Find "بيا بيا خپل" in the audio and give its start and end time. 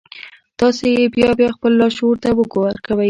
1.15-1.71